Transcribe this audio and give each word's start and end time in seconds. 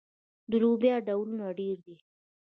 د 0.49 0.51
لوبیا 0.63 0.95
ډولونه 1.07 1.45
ډیر 1.59 1.77
دي. 1.85 1.95